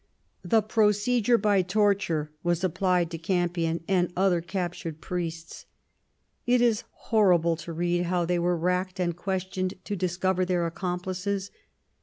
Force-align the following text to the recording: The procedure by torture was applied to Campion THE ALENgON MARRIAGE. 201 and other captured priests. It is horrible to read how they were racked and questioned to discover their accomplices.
The 0.43 0.63
procedure 0.63 1.37
by 1.37 1.61
torture 1.61 2.31
was 2.41 2.63
applied 2.63 3.11
to 3.11 3.19
Campion 3.19 3.83
THE 3.87 3.93
ALENgON 3.93 3.95
MARRIAGE. 3.95 4.15
201 4.15 4.15
and 4.15 4.25
other 4.25 4.41
captured 4.71 4.99
priests. 4.99 5.65
It 6.47 6.59
is 6.59 6.85
horrible 6.89 7.55
to 7.57 7.71
read 7.71 8.05
how 8.05 8.25
they 8.25 8.39
were 8.39 8.57
racked 8.57 8.99
and 8.99 9.15
questioned 9.15 9.75
to 9.83 9.95
discover 9.95 10.43
their 10.43 10.65
accomplices. 10.65 11.51